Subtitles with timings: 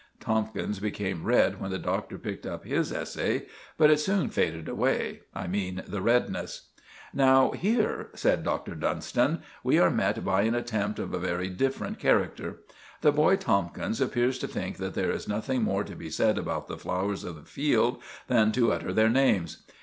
[0.19, 3.45] Tomkins became red when the Doctor picked up his essay;
[3.77, 6.69] but it soon faded away—I mean the redness.
[7.13, 8.73] "Now here," said Dr.
[8.73, 12.61] Dunstan, "we are met by an attempt of a very different character.
[13.01, 16.67] The boy Tomkins appears to think that there is nothing more to be said about
[16.67, 19.67] the flowers of the field than to utter their names.